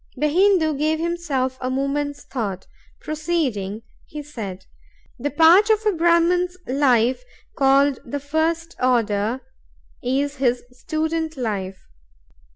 The 0.15 0.29
Hindoo 0.29 0.73
gave 0.79 0.97
himself 0.97 1.59
a 1.61 1.69
moment's 1.69 2.23
thought; 2.23 2.65
proceeding, 3.01 3.83
he 4.07 4.23
said: 4.23 4.65
"The 5.19 5.29
part 5.29 5.69
of 5.69 5.85
a 5.85 5.91
Brahman's 5.91 6.57
life 6.65 7.23
called 7.55 7.99
the 8.03 8.19
first 8.19 8.75
order 8.81 9.41
is 10.01 10.37
his 10.37 10.63
student 10.71 11.37
life. 11.37 11.85